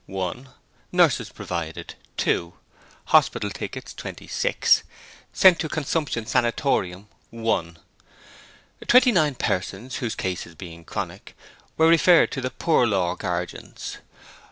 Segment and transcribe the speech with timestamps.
[0.91, 2.55] Nurses provided, 2.
[3.13, 4.81] Hospital tickets, 26.
[5.31, 7.77] Sent to Consumption Sanatorium, 1.
[8.87, 11.37] Twenty nine persons, whose cases being chronic,
[11.77, 13.99] were referred to the Poor Law Guardians.